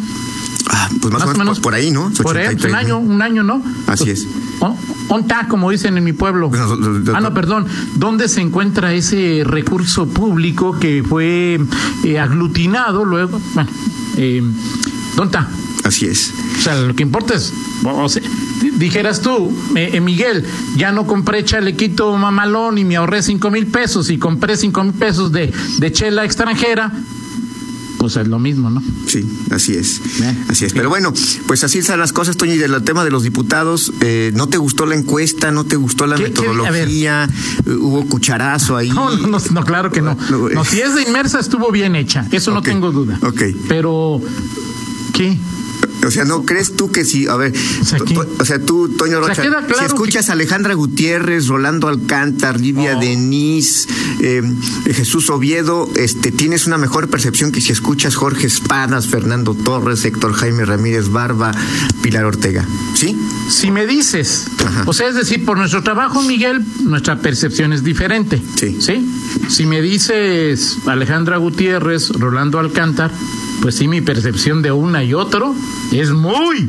Ah, 0.71 0.89
pues 1.01 1.13
más, 1.13 1.23
o 1.23 1.35
menos, 1.35 1.61
por, 1.61 1.75
ahí, 1.75 1.91
¿no? 1.91 2.11
Por 2.23 2.37
ahí, 2.37 2.55
un 2.55 2.75
año, 2.75 2.99
un 2.99 3.23
año, 3.23 3.43
¿no? 3.43 3.63
Así 3.87 4.05
pues, 4.05 4.21
es. 4.21 4.29
¿Onta, 5.09 5.49
como 5.49 5.71
dicen 5.71 5.97
en 5.97 6.05
mi 6.05 6.13
pueblo? 6.13 6.51
ah, 7.15 7.21
no, 7.21 7.35
perdón. 7.35 7.67
¿Dónde 7.95 8.29
se 8.29 8.41
encuentra 8.41 8.93
ese 8.93 9.43
recurso 9.45 10.07
público 10.07 10.79
que 10.79 11.03
fue 11.03 11.61
eh, 12.05 12.19
aglutinado 12.19 13.05
luego? 13.05 13.41
Bueno, 13.55 13.71
eh, 14.17 14.43
¿dónde 15.17 15.39
está? 15.39 15.49
Así 15.85 16.07
es. 16.07 16.35
O 16.59 16.61
sea, 16.61 16.75
lo 16.81 16.95
que 16.95 17.03
importa 17.03 17.35
es, 17.35 17.53
dijeras 18.77 19.21
tú, 19.23 19.57
eh, 19.75 20.01
Miguel, 20.01 20.45
ya 20.77 20.93
no 20.93 21.07
compré 21.07 21.45
chalequito 21.45 22.17
mamalón 22.17 22.79
y 22.79 22.85
me 22.85 22.97
ahorré 22.97 23.23
cinco 23.23 23.51
mil 23.51 23.67
pesos 23.69 24.11
y 24.11 24.19
compré 24.19 24.57
cinco 24.57 24.83
mil 24.85 24.93
pesos 24.93 25.33
de, 25.33 25.53
de 25.79 25.93
chela 25.93 26.25
extranjera, 26.25 26.93
pues 27.99 28.17
es 28.17 28.29
lo 28.29 28.39
mismo, 28.39 28.71
¿no? 28.71 28.83
Sí, 29.07 29.29
así 29.51 29.75
es. 29.75 30.01
Así 30.49 30.65
es. 30.65 30.73
Pero 30.73 30.89
bueno, 30.89 31.13
pues 31.47 31.65
así 31.65 31.79
están 31.79 31.99
las 31.99 32.13
cosas, 32.13 32.37
Toño, 32.37 32.55
y 32.55 32.59
del 32.59 32.83
tema 32.83 33.05
de 33.05 33.11
los 33.11 33.23
diputados, 33.23 33.93
eh, 34.01 34.33
¿no 34.35 34.47
te 34.49 34.57
gustó 34.59 34.87
la 34.87 34.95
encuesta? 34.95 35.51
¿No 35.51 35.65
te 35.65 35.77
gustó 35.77 36.07
la 36.07 36.17
metodología? 36.17 37.29
¿Hubo 37.67 38.07
cucharazo 38.07 38.77
ahí? 38.77 38.91
No, 38.91 39.17
no, 39.17 39.39
no, 39.39 39.65
claro 39.65 39.91
que 39.91 40.01
no. 40.01 40.17
No, 40.55 40.65
si 40.65 40.81
es 40.81 40.95
de 40.95 41.03
inmersa, 41.03 41.41
estuvo 41.41 41.71
bien 41.71 41.97
hecha. 41.97 42.27
Eso 42.31 42.53
no 42.53 42.63
tengo 42.63 42.93
duda. 42.93 43.19
Ok. 43.23 43.43
Pero, 43.69 44.21
¿qué? 45.13 45.37
O 46.09 46.11
sea, 46.11 46.25
¿no 46.25 46.45
crees 46.45 46.75
tú 46.75 46.91
que 46.91 47.05
si, 47.05 47.27
a 47.27 47.37
ver, 47.37 47.53
o 48.39 48.45
sea, 48.45 48.59
tú, 48.59 48.89
Toño 48.89 49.21
Rocha, 49.21 49.43
si 49.43 49.85
escuchas 49.85 50.31
a 50.31 50.33
Alejandra 50.33 50.73
Gutiérrez, 50.73 51.49
Rolando 51.49 51.87
Alcántar, 51.87 52.59
Livia 52.59 52.97
oh. 52.97 53.01
Denis, 53.01 53.87
eh, 54.21 54.43
Jesús 54.87 55.29
Oviedo, 55.29 55.91
este, 55.97 56.33
tienes 56.33 56.67
una 56.67 56.79
mejor 56.79 57.09
percepción 57.09 57.53
que 57.53 57.61
si 57.61 57.73
escuchas 57.73 58.17
Jorge 58.17 58.47
Espadas, 58.47 59.07
Fernando 59.07 59.55
Torres, 59.55 60.05
Héctor 60.05 60.33
Jaime 60.33 60.65
Ramírez 60.65 61.11
Barba, 61.11 61.53
Pilar 62.03 62.25
Ortega, 62.25 62.67
¿sí? 62.95 63.15
Si 63.51 63.71
me 63.71 63.87
dices, 63.87 64.47
o 64.87 64.93
sea, 64.95 65.09
es 65.09 65.15
decir, 65.15 65.45
por 65.45 65.59
nuestro 65.59 65.83
trabajo, 65.83 66.23
Miguel, 66.23 66.65
nuestra 66.85 67.21
percepción 67.21 67.73
es 67.73 67.85
diferente. 67.85 68.43
Sí. 68.57 68.79
¿Sí? 68.81 69.07
Si 69.49 69.67
me 69.67 69.83
dices 69.83 70.79
Alejandra 70.87 71.37
Gutiérrez, 71.37 72.09
Rolando 72.11 72.59
Alcántar, 72.59 73.11
pues 73.61 73.77
sí, 73.77 73.89
mi 73.89 74.01
percepción 74.01 74.63
de 74.63 74.73
una 74.73 75.03
y 75.05 75.15
otro 75.15 75.55
es 75.93 76.11
muy, 76.11 76.69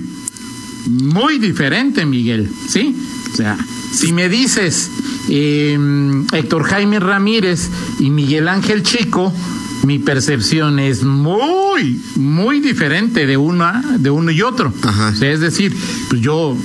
muy 0.88 1.40
diferente, 1.40 2.06
Miguel, 2.06 2.50
¿sí? 2.68 2.96
O 3.32 3.36
sea, 3.36 3.58
si 3.94 4.12
me 4.14 4.30
dices 4.30 4.90
em, 5.30 6.26
Héctor 6.32 6.64
Jaime 6.64 7.00
Ramírez 7.00 7.70
y 8.00 8.10
Miguel 8.10 8.48
Ángel 8.48 8.84
Chico, 8.84 9.34
mi 9.84 10.00
percepción 10.00 10.80
es 10.80 11.04
muy, 11.04 12.02
muy 12.16 12.60
diferente 12.60 13.26
de 13.26 13.38
una, 13.38 13.82
de 13.98 14.10
uno 14.10 14.32
y 14.32 14.42
otro. 14.42 14.74
O 14.84 15.16
sea, 15.16 15.32
es 15.32 15.40
decir, 15.40 15.76
pues 16.10 16.22
yo 16.22 16.56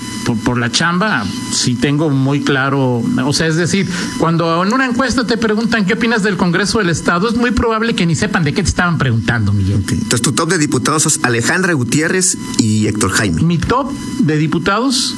por, 0.44 0.58
la 0.58 0.70
chamba 0.70 1.24
sí 1.52 1.74
tengo 1.74 2.10
muy 2.10 2.42
claro, 2.42 3.02
o 3.24 3.32
sea, 3.32 3.46
es 3.46 3.56
decir, 3.56 3.88
cuando 4.18 4.64
en 4.64 4.72
una 4.72 4.86
encuesta 4.86 5.26
te 5.26 5.36
preguntan 5.36 5.84
qué 5.84 5.94
opinas 5.94 6.22
del 6.22 6.36
Congreso 6.36 6.78
del 6.78 6.90
Estado, 6.90 7.28
es 7.28 7.36
muy 7.36 7.52
probable 7.52 7.94
que 7.94 8.06
ni 8.06 8.14
sepan 8.14 8.44
de 8.44 8.52
qué 8.52 8.62
te 8.62 8.68
estaban 8.68 8.98
preguntando, 8.98 9.52
Miguel. 9.52 9.84
Entonces 9.88 10.22
tu 10.22 10.32
top 10.32 10.50
de 10.50 10.58
diputados 10.58 11.06
es 11.06 11.20
Alejandra 11.22 11.72
Gutiérrez 11.74 12.36
y 12.58 12.86
Héctor 12.86 13.10
Jaime. 13.12 13.42
Mi 13.42 13.58
top 13.58 13.92
de 14.20 14.36
diputados 14.36 15.14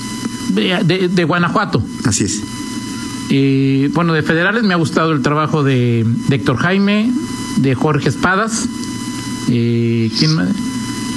de, 0.50 1.24
Guanajuato. 1.24 1.82
Así 2.04 2.24
es. 2.24 2.42
Eh, 3.30 3.90
bueno, 3.92 4.12
de 4.12 4.22
federales 4.22 4.62
me 4.62 4.74
ha 4.74 4.76
gustado 4.76 5.12
el 5.12 5.22
trabajo 5.22 5.64
de, 5.64 6.04
de 6.28 6.36
Héctor 6.36 6.56
Jaime, 6.58 7.12
de 7.56 7.74
Jorge 7.74 8.08
Espadas. 8.08 8.66
Eh, 9.48 10.10
¿quién, 10.18 10.34
más? 10.34 10.48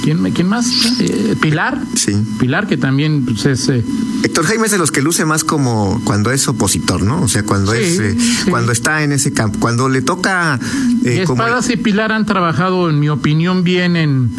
¿Quién, 0.02 0.32
¿Quién 0.32 0.48
más? 0.48 1.00
Eh, 1.00 1.36
Pilar. 1.40 1.78
Sí. 1.94 2.12
Pilar, 2.38 2.66
que 2.66 2.76
también 2.76 3.24
pues, 3.24 3.46
es. 3.46 3.68
Eh, 3.68 3.84
Héctor 4.22 4.46
Jaime 4.46 4.66
es 4.66 4.72
de 4.72 4.78
los 4.78 4.90
que 4.90 5.02
luce 5.02 5.24
más 5.24 5.44
como 5.44 6.00
cuando 6.04 6.30
es 6.30 6.46
opositor, 6.48 7.02
¿no? 7.02 7.22
O 7.22 7.28
sea, 7.28 7.42
cuando 7.44 7.72
es 7.72 7.98
eh, 7.98 8.16
cuando 8.48 8.72
está 8.72 9.02
en 9.02 9.12
ese 9.12 9.32
campo, 9.32 9.58
cuando 9.60 9.88
le 9.88 10.02
toca. 10.02 10.58
Espadas 11.04 11.70
y 11.70 11.76
Pilar 11.76 12.12
han 12.12 12.26
trabajado, 12.26 12.88
en 12.88 13.00
mi 13.00 13.08
opinión, 13.08 13.64
bien 13.64 13.96
en. 13.96 14.30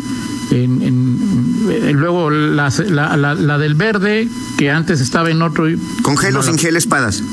en, 0.52 1.94
luego 1.94 2.30
la, 2.30 2.70
la, 2.70 3.58
del 3.58 3.76
verde, 3.76 4.28
que 4.58 4.72
antes 4.72 5.02
estaba 5.02 5.30
en 5.30 5.42
otro. 5.42 5.66
¿Con 6.02 6.18
gel 6.18 6.36
o 6.38 6.44
sin 6.44 6.58
gel 6.58 6.76
espadas? 6.76 7.24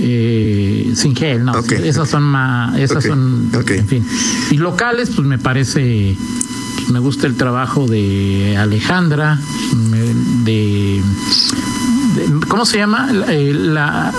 Eh, 0.00 0.92
sin 0.94 1.14
gel, 1.14 1.44
no. 1.44 1.58
Esas 1.58 2.08
son 2.08 2.22
más, 2.22 2.78
esas 2.78 3.04
son, 3.04 3.50
en 3.52 3.88
fin. 3.88 4.06
Y 4.50 4.56
locales, 4.56 5.10
pues 5.14 5.26
me 5.26 5.38
parece, 5.38 6.16
pues, 6.76 6.90
me 6.90 6.98
gusta 6.98 7.26
el 7.26 7.34
trabajo 7.36 7.86
de 7.86 8.56
Alejandra, 8.56 9.38
de, 10.44 11.02
¿cómo 12.48 12.64
se 12.64 12.78
llama? 12.78 13.10
Eh, 13.28 13.52
la, 13.54 14.12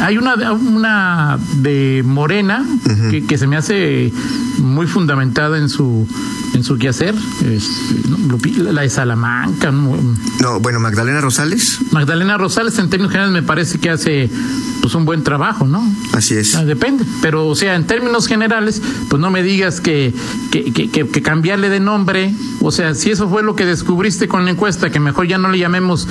hay 0.00 0.18
una, 0.18 0.52
una 0.52 1.38
de 1.56 2.02
Morena 2.04 2.64
que, 3.10 3.24
que 3.24 3.38
se 3.38 3.46
me 3.46 3.56
hace 3.56 4.12
muy 4.58 4.86
fundamentada 4.86 5.58
en 5.58 5.68
su 5.68 6.06
en 6.54 6.62
su 6.62 6.78
quehacer, 6.78 7.14
la 8.56 8.82
de 8.82 8.88
Salamanca. 8.88 9.70
No, 9.72 10.60
bueno, 10.60 10.80
Magdalena 10.80 11.20
Rosales. 11.20 11.80
Magdalena 11.90 12.38
Rosales, 12.38 12.78
en 12.78 12.88
términos 12.88 13.12
generales, 13.12 13.42
me 13.42 13.46
parece 13.46 13.78
que 13.78 13.90
hace 13.90 14.30
pues 14.80 14.94
un 14.94 15.04
buen 15.04 15.24
trabajo, 15.24 15.66
¿no? 15.66 15.84
Así 16.12 16.34
es. 16.34 16.54
Ah, 16.54 16.64
depende, 16.64 17.04
pero 17.20 17.48
o 17.48 17.54
sea, 17.56 17.74
en 17.74 17.86
términos 17.86 18.26
generales, 18.28 18.80
pues 19.08 19.20
no 19.20 19.30
me 19.30 19.42
digas 19.42 19.80
que, 19.80 20.14
que, 20.52 20.72
que, 20.72 20.88
que, 20.88 21.22
cambiarle 21.22 21.68
de 21.68 21.80
nombre, 21.80 22.32
o 22.60 22.70
sea, 22.70 22.94
si 22.94 23.10
eso 23.10 23.28
fue 23.28 23.42
lo 23.42 23.56
que 23.56 23.66
descubriste 23.66 24.28
con 24.28 24.44
la 24.44 24.52
encuesta, 24.52 24.90
que 24.90 25.00
mejor 25.00 25.26
ya 25.26 25.38
no 25.38 25.50
le 25.50 25.58
llamemos 25.58 26.06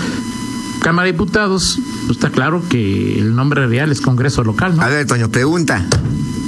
Cámara 0.81 1.05
de 1.05 1.13
Diputados, 1.13 1.79
pues 2.07 2.17
está 2.17 2.29
claro 2.29 2.61
que 2.67 3.17
el 3.17 3.35
nombre 3.35 3.65
real 3.67 3.91
es 3.91 4.01
Congreso 4.01 4.43
Local, 4.43 4.75
¿no? 4.75 4.81
A 4.81 4.89
ver, 4.89 5.07
Toño, 5.07 5.29
pregunta. 5.29 5.85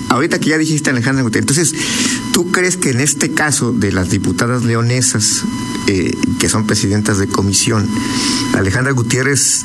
ahorita 0.10 0.40
que 0.40 0.50
ya 0.50 0.58
dijiste 0.58 0.92
Gutiérrez, 0.92 1.36
entonces, 1.36 1.74
¿tú 2.36 2.52
crees 2.52 2.76
que 2.76 2.90
en 2.90 3.00
este 3.00 3.32
caso 3.32 3.72
de 3.72 3.94
las 3.94 4.10
diputadas 4.10 4.66
leonesas, 4.66 5.46
eh, 5.88 6.14
que 6.38 6.50
son 6.50 6.68
presidentas 6.68 7.18
de 7.18 7.30
comisión, 7.30 7.88
Alejandra 8.54 8.92
Gutiérrez 8.92 9.64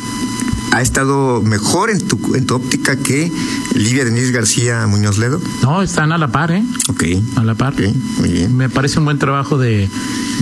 ha 0.71 0.81
estado 0.81 1.43
mejor 1.43 1.91
en 1.91 2.07
tu, 2.07 2.37
en 2.37 2.47
tu 2.47 2.55
óptica 2.55 2.95
que 2.95 3.33
Livia 3.75 4.05
Denise 4.05 4.31
García 4.31 4.87
Muñoz 4.87 5.19
Ledo? 5.19 5.41
No, 5.63 5.83
están 5.83 6.13
a 6.13 6.19
la 6.19 6.29
par, 6.29 6.53
¿eh? 6.53 6.63
Ok. 6.89 7.03
A 7.35 7.43
la 7.43 7.57
par. 7.57 7.73
Ok, 7.73 7.81
muy 8.19 8.29
bien. 8.29 8.57
Me 8.57 8.69
parece 8.69 9.01
un 9.01 9.05
buen 9.05 9.19
trabajo 9.19 9.59
de, 9.59 9.91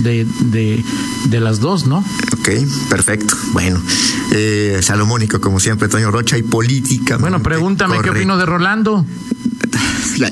de, 0.03 0.27
de, 0.51 0.85
de 1.29 1.39
las 1.39 1.59
dos, 1.59 1.87
¿no? 1.87 2.05
Ok, 2.33 2.49
perfecto. 2.91 3.35
Bueno, 3.53 3.81
eh, 4.33 4.81
salomónico 4.83 5.41
como 5.41 5.59
siempre, 5.59 5.87
Toño 5.87 6.11
Rocha 6.11 6.37
y 6.37 6.43
política. 6.43 7.17
Bueno, 7.17 7.41
pregúntame 7.41 7.99
qué 8.03 8.11
opino 8.11 8.37
de 8.37 8.45
Rolando. 8.45 9.03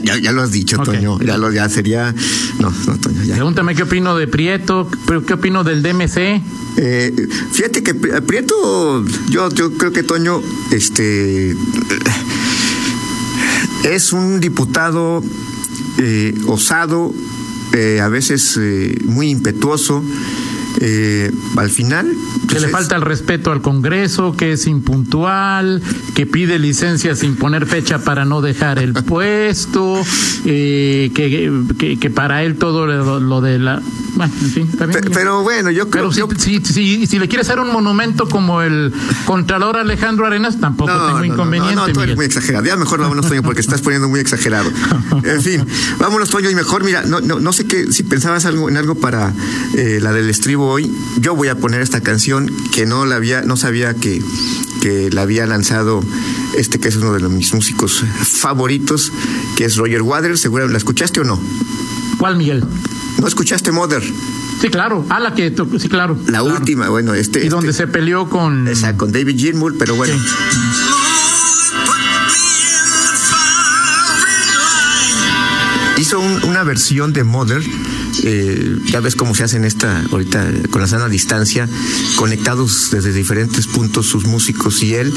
Ya, 0.03 0.17
ya, 0.17 0.31
lo 0.31 0.41
has 0.41 0.51
dicho. 0.51 0.77
Toño. 0.77 1.19
Ya, 1.21 1.37
lo, 1.37 1.51
ya 1.51 1.69
sería. 1.69 2.13
No, 2.59 2.71
no, 2.87 2.97
Toño, 2.97 3.23
ya. 3.23 3.35
Pregúntame 3.35 3.73
qué 3.75 3.83
opino 3.83 4.15
de 4.17 4.27
Prieto, 4.27 4.89
qué 5.07 5.21
qué 5.25 5.33
opino 5.33 5.63
del 5.63 5.81
DMC. 5.81 6.41
Eh, 6.77 7.27
fíjate 7.53 7.81
que 7.83 7.95
Pri- 7.95 8.21
Prieto, 8.21 9.05
yo, 9.29 9.49
yo 9.49 9.73
creo 9.77 9.91
que 9.93 10.03
Toño, 10.03 10.41
este. 10.71 11.55
Es 13.83 14.11
un 14.11 14.39
diputado 14.39 15.23
eh, 15.99 16.33
osado, 16.47 17.13
eh, 17.73 18.01
a 18.01 18.09
veces 18.09 18.57
eh, 18.59 18.97
muy 19.05 19.29
impetuoso. 19.29 20.03
Eh, 20.79 21.31
al 21.57 21.69
final. 21.69 22.07
Que 22.41 22.47
pues, 22.47 22.61
le 22.61 22.67
es- 22.67 22.71
falta 22.71 22.95
el 22.95 23.01
respeto 23.01 23.51
al 23.51 23.61
Congreso, 23.61 24.35
que 24.35 24.51
es 24.53 24.67
impuntual, 24.67 25.81
que 26.15 26.25
pide 26.25 26.59
licencia 26.59 27.15
sin 27.15 27.35
poner 27.35 27.65
fecha 27.65 27.99
para 27.99 28.25
no 28.25 28.41
dejar 28.41 28.79
el 28.79 28.93
puesto, 29.05 30.01
eh, 30.45 31.11
que, 31.13 31.51
que, 31.77 31.97
que 31.99 32.09
para 32.09 32.43
él 32.43 32.55
todo 32.57 32.85
lo, 32.87 33.19
lo 33.19 33.41
de 33.41 33.59
la... 33.59 33.81
Bueno, 34.17 34.33
en 34.41 34.49
fin, 34.51 34.69
está 34.71 34.85
bien. 34.85 35.01
Pe- 35.01 35.09
Pero 35.11 35.43
bueno, 35.43 35.69
yo 35.71 35.89
creo 35.89 36.09
Pero 36.09 36.11
si, 36.11 36.19
yo- 36.19 36.61
si, 36.63 36.73
si, 36.73 37.07
si 37.07 37.19
le 37.19 37.27
quiere 37.27 37.41
hacer 37.43 37.59
un 37.59 37.71
monumento 37.71 38.27
como 38.27 38.61
el 38.61 38.91
Contralor 39.25 39.77
Alejandro 39.77 40.25
Arenas, 40.25 40.59
tampoco 40.59 40.91
tengo 41.07 41.23
inconveniente. 41.23 41.75
No, 41.75 41.87
no, 41.87 41.93
tú 41.93 42.01
eres 42.01 42.15
muy 42.15 42.25
exagerado. 42.25 42.65
Ya 42.65 42.75
mejor 42.77 42.99
vámonos, 42.99 43.27
Toño, 43.27 43.43
porque 43.43 43.61
estás 43.61 43.81
poniendo 43.81 44.09
muy 44.09 44.19
exagerado. 44.19 44.69
En 45.23 45.41
fin, 45.41 45.65
vámonos, 45.99 46.29
Toño, 46.29 46.49
y 46.49 46.55
mejor, 46.55 46.83
mira, 46.83 47.03
no, 47.03 47.21
no, 47.21 47.39
no 47.39 47.53
sé 47.53 47.65
qué, 47.65 47.91
si 47.91 48.03
pensabas 48.03 48.45
algo, 48.45 48.69
en 48.69 48.77
algo 48.77 48.95
para 48.95 49.33
eh, 49.75 49.99
la 50.01 50.11
del 50.13 50.29
estribo 50.29 50.67
hoy, 50.69 50.91
yo 51.19 51.35
voy 51.35 51.47
a 51.49 51.55
poner 51.55 51.81
esta 51.81 52.01
canción 52.01 52.51
que 52.73 52.85
no 52.85 53.05
la 53.05 53.15
había, 53.15 53.41
no 53.41 53.55
sabía 53.57 53.93
que, 53.93 54.21
que 54.81 55.09
la 55.11 55.21
había 55.23 55.45
lanzado 55.45 56.01
este 56.57 56.79
que 56.79 56.87
es 56.87 56.95
uno 56.95 57.13
de 57.13 57.27
mis 57.29 57.53
músicos 57.53 58.03
favoritos, 58.23 59.11
que 59.57 59.65
es 59.65 59.75
Roger 59.75 60.01
Waters. 60.01 60.39
¿Seguro 60.39 60.67
la 60.67 60.77
escuchaste 60.77 61.19
o 61.21 61.23
no? 61.23 61.39
¿Cuál, 62.17 62.37
Miguel? 62.37 62.63
¿No 63.19 63.27
escuchaste 63.27 63.71
Mother? 63.71 64.03
Sí, 64.61 64.69
claro. 64.69 65.05
Ah, 65.09 65.19
la 65.19 65.33
que 65.33 65.53
sí, 65.79 65.89
claro. 65.89 66.15
La 66.25 66.39
Claro. 66.39 66.45
última, 66.45 66.89
bueno, 66.89 67.13
este. 67.13 67.45
Y 67.45 67.49
donde 67.49 67.69
este- 67.71 67.85
se 67.85 67.87
peleó 67.91 68.29
con... 68.29 68.67
esa, 68.67 68.95
con 68.97 69.11
David 69.11 69.37
Gilmour, 69.37 69.75
pero 69.77 69.95
bueno. 69.95 70.13
Sí. 70.13 70.19
Hizo 76.07 76.19
un- 76.21 76.43
una 76.45 76.63
versión 76.63 77.11
de 77.13 77.23
Mother. 77.25 77.61
eh, 78.23 78.79
ya 78.85 78.99
ves 78.99 79.15
cómo 79.15 79.35
se 79.35 79.43
hacen 79.43 79.63
esta 79.63 80.01
ahorita 80.11 80.47
con 80.71 80.81
la 80.81 80.87
sana 80.87 81.07
distancia, 81.07 81.69
conectados 82.15 82.89
desde 82.91 83.13
diferentes 83.13 83.67
puntos 83.67 84.07
sus 84.07 84.25
músicos 84.25 84.81
y 84.81 84.95
él. 84.95 85.13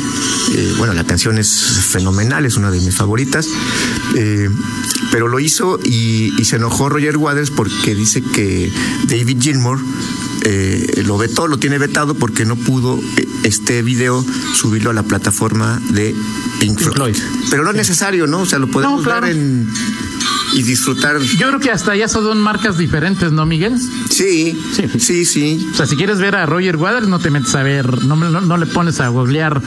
Eh, 0.54 0.74
bueno, 0.76 0.92
la 0.92 1.04
canción 1.04 1.38
es 1.38 1.50
fenomenal, 1.88 2.44
es 2.44 2.56
una 2.56 2.70
de 2.70 2.80
mis 2.80 2.94
favoritas. 2.94 3.46
eh, 4.16 4.50
pero 5.12 5.28
lo 5.28 5.38
hizo 5.40 5.78
y, 5.82 6.32
y 6.40 6.44
se 6.44 6.56
enojó 6.56 6.88
Roger 6.88 7.16
Waters 7.16 7.50
porque 7.50 7.94
dice 7.94 8.22
que 8.22 8.70
David 9.08 9.38
Gilmour 9.40 9.78
eh, 10.42 11.02
lo 11.06 11.16
vetó, 11.18 11.46
lo 11.48 11.58
tiene 11.58 11.78
vetado 11.78 12.14
porque 12.14 12.44
no 12.44 12.56
pudo 12.56 13.00
eh, 13.16 13.28
este 13.44 13.82
video 13.82 14.24
subirlo 14.54 14.90
a 14.90 14.92
la 14.92 15.02
plataforma 15.04 15.80
de 15.90 16.14
Pink 16.58 16.78
Pink 16.78 16.80
Floyd. 16.94 17.14
Floyd. 17.14 17.16
Pero 17.50 17.62
no 17.64 17.70
es 17.70 17.76
necesario, 17.76 18.26
¿no? 18.26 18.40
O 18.40 18.46
sea, 18.46 18.58
lo 18.58 18.68
podemos 18.68 18.98
No, 18.98 19.04
claro. 19.04 19.26
ver 19.26 19.36
en 19.36 19.68
y 20.54 20.62
disfrutar. 20.62 21.18
Yo 21.20 21.48
creo 21.48 21.60
que 21.60 21.70
hasta 21.70 21.94
ya 21.96 22.08
son 22.08 22.38
marcas 22.40 22.76
diferentes, 22.78 23.32
¿no, 23.32 23.46
Miguel? 23.46 23.74
Sí, 24.10 24.58
Sí. 24.74 24.84
sí, 24.98 25.24
sí. 25.24 25.68
O 25.72 25.76
sea, 25.76 25.86
si 25.86 25.96
quieres 25.96 26.18
ver 26.18 26.34
a 26.36 26.46
Roger 26.46 26.76
Waters, 26.76 27.08
no 27.08 27.18
te 27.18 27.30
metes 27.30 27.54
a 27.54 27.62
ver, 27.62 28.04
no, 28.04 28.16
no, 28.16 28.40
no 28.40 28.56
le 28.56 28.66
pones 28.66 29.00
a 29.00 29.08
googlear 29.08 29.60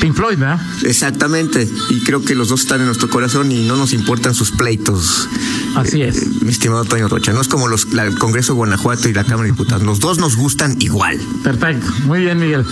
Pink 0.00 0.14
Floyd, 0.14 0.38
¿verdad? 0.38 0.60
Exactamente. 0.84 1.68
Y 1.90 2.00
creo 2.00 2.24
que 2.24 2.34
los 2.34 2.48
dos 2.48 2.60
están 2.62 2.80
en 2.80 2.86
nuestro 2.86 3.08
corazón 3.08 3.50
y 3.52 3.66
no 3.66 3.76
nos 3.76 3.92
importan 3.92 4.34
sus 4.34 4.50
pleitos. 4.50 5.28
Así 5.76 6.02
es. 6.02 6.22
Eh, 6.22 6.28
mi 6.42 6.50
estimado 6.50 6.84
Toño 6.84 7.08
Rocha. 7.08 7.32
No 7.32 7.40
es 7.40 7.48
como 7.48 7.68
los, 7.68 7.92
la- 7.92 8.04
el 8.04 8.18
Congreso 8.18 8.52
de 8.52 8.56
Guanajuato 8.58 9.08
y 9.08 9.14
la 9.14 9.24
Cámara 9.24 9.42
de 9.44 9.50
Diputados. 9.52 9.82
Los 9.84 10.00
dos 10.00 10.18
nos 10.18 10.36
gustan 10.36 10.76
igual. 10.80 11.18
Perfecto. 11.42 11.86
Muy 12.06 12.20
bien, 12.20 12.38
Miguel. 12.38 12.64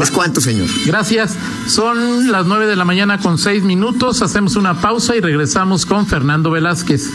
¿Es 0.00 0.10
cuánto, 0.10 0.40
señor? 0.40 0.68
Gracias. 0.84 1.36
Son 1.68 2.30
las 2.30 2.46
nueve 2.46 2.66
de 2.66 2.76
la 2.76 2.84
mañana 2.84 3.18
con 3.18 3.38
seis 3.38 3.62
minutos. 3.62 4.22
Hacemos 4.22 4.56
una 4.56 4.80
pausa 4.80 5.16
y 5.16 5.20
regresamos 5.20 5.86
con 5.86 6.06
Fernando 6.06 6.50
Velázquez. 6.50 7.10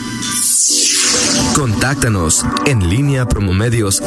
Contáctanos 1.54 2.44
en 2.66 2.88
línea 2.88 3.28
promomedios 3.28 4.00